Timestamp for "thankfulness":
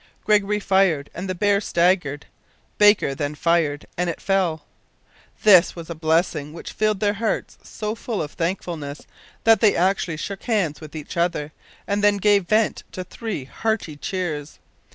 8.31-9.03